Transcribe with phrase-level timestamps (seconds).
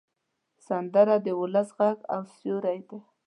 [0.65, 2.97] سندره د ولس غږ او سیوری ده